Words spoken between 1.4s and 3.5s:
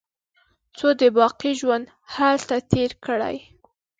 ژوند هلته تېر کړي.